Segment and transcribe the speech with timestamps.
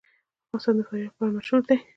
[0.47, 1.77] افغانستان د فاریاب لپاره مشهور دی.